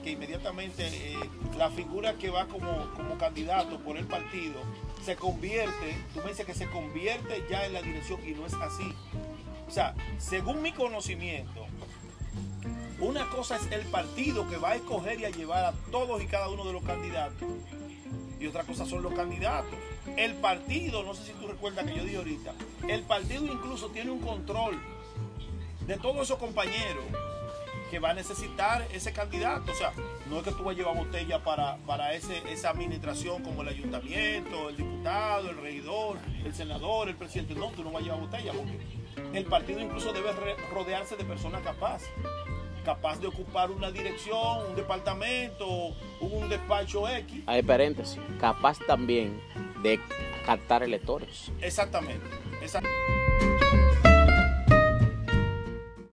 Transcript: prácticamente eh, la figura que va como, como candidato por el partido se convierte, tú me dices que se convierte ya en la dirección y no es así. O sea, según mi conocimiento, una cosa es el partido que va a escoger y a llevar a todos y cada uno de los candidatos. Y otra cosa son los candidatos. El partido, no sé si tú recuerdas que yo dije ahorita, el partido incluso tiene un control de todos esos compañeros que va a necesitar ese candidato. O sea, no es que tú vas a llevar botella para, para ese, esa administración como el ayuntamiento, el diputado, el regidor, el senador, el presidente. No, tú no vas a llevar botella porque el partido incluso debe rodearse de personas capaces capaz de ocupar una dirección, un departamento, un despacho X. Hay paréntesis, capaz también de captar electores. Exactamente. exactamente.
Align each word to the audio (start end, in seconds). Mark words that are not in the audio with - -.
prácticamente 0.00 0.86
eh, 0.86 1.18
la 1.58 1.70
figura 1.70 2.14
que 2.14 2.30
va 2.30 2.46
como, 2.46 2.90
como 2.96 3.18
candidato 3.18 3.78
por 3.80 3.96
el 3.96 4.06
partido 4.06 4.60
se 5.04 5.16
convierte, 5.16 5.96
tú 6.14 6.20
me 6.20 6.30
dices 6.30 6.46
que 6.46 6.54
se 6.54 6.66
convierte 6.68 7.44
ya 7.50 7.66
en 7.66 7.72
la 7.74 7.82
dirección 7.82 8.20
y 8.26 8.32
no 8.32 8.46
es 8.46 8.54
así. 8.54 8.94
O 9.68 9.70
sea, 9.70 9.94
según 10.18 10.62
mi 10.62 10.72
conocimiento, 10.72 11.66
una 12.98 13.28
cosa 13.28 13.56
es 13.56 13.70
el 13.72 13.86
partido 13.86 14.48
que 14.48 14.56
va 14.56 14.70
a 14.70 14.74
escoger 14.76 15.20
y 15.20 15.24
a 15.24 15.30
llevar 15.30 15.64
a 15.66 15.72
todos 15.90 16.22
y 16.22 16.26
cada 16.26 16.48
uno 16.48 16.64
de 16.64 16.72
los 16.72 16.82
candidatos. 16.82 17.48
Y 18.38 18.46
otra 18.46 18.64
cosa 18.64 18.86
son 18.86 19.02
los 19.02 19.12
candidatos. 19.14 19.78
El 20.16 20.34
partido, 20.34 21.02
no 21.02 21.14
sé 21.14 21.24
si 21.26 21.32
tú 21.32 21.46
recuerdas 21.46 21.86
que 21.86 21.94
yo 21.94 22.04
dije 22.04 22.16
ahorita, 22.16 22.54
el 22.88 23.02
partido 23.02 23.44
incluso 23.44 23.88
tiene 23.88 24.10
un 24.10 24.20
control 24.20 24.78
de 25.86 25.96
todos 25.96 26.22
esos 26.22 26.38
compañeros 26.38 27.04
que 27.90 27.98
va 27.98 28.10
a 28.10 28.14
necesitar 28.14 28.86
ese 28.92 29.12
candidato. 29.12 29.72
O 29.72 29.74
sea, 29.74 29.92
no 30.28 30.38
es 30.38 30.44
que 30.44 30.52
tú 30.52 30.62
vas 30.62 30.74
a 30.74 30.78
llevar 30.78 30.96
botella 30.96 31.42
para, 31.42 31.76
para 31.78 32.14
ese, 32.14 32.42
esa 32.50 32.70
administración 32.70 33.42
como 33.42 33.62
el 33.62 33.68
ayuntamiento, 33.68 34.68
el 34.68 34.76
diputado, 34.76 35.50
el 35.50 35.56
regidor, 35.56 36.18
el 36.44 36.54
senador, 36.54 37.08
el 37.08 37.16
presidente. 37.16 37.54
No, 37.54 37.70
tú 37.70 37.82
no 37.82 37.90
vas 37.90 38.02
a 38.02 38.04
llevar 38.04 38.20
botella 38.20 38.52
porque 38.52 38.78
el 39.36 39.44
partido 39.44 39.80
incluso 39.80 40.12
debe 40.12 40.30
rodearse 40.72 41.16
de 41.16 41.24
personas 41.24 41.62
capaces 41.62 42.08
capaz 42.84 43.20
de 43.20 43.26
ocupar 43.26 43.70
una 43.70 43.90
dirección, 43.90 44.66
un 44.70 44.74
departamento, 44.74 45.66
un 46.20 46.48
despacho 46.48 47.08
X. 47.08 47.42
Hay 47.46 47.62
paréntesis, 47.62 48.18
capaz 48.40 48.78
también 48.86 49.38
de 49.82 50.00
captar 50.46 50.82
electores. 50.82 51.52
Exactamente. 51.60 52.26
exactamente. 52.62 53.19